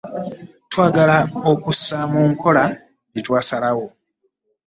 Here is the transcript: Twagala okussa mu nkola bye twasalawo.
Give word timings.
Twagala 0.71 1.17
okussa 1.51 1.97
mu 2.11 2.21
nkola 2.31 2.63
bye 3.11 3.21
twasalawo. 3.25 3.85